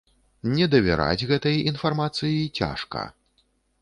Не 0.53 0.65
давераць 0.75 1.27
гэтай 1.31 1.61
інфармацыі 1.73 2.41
цяжка. 2.61 3.05